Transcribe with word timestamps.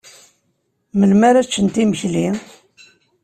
Melmi 0.99 1.25
ara 1.29 1.45
ččent 1.47 1.75
imekli? 1.83 2.27